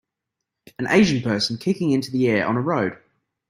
An 0.79 0.87
Asian 0.89 1.21
person 1.21 1.59
kicking 1.59 1.91
into 1.91 2.09
the 2.09 2.27
air 2.27 2.47
on 2.47 2.57
a 2.57 2.59
road. 2.59 2.97